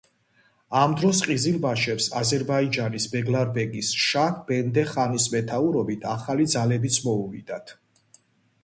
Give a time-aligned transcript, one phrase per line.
[0.77, 7.79] ამ დროს ყიზილბაშებს აზერბაიჯანის ბეგლარბეგის შაჰ-ბენდე-ხანის მეთაურობით ახალი ძალებიც მოუვიდათ.